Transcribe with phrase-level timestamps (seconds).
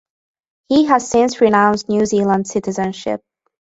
[0.67, 3.21] He has since renounced New Zealand citizenship.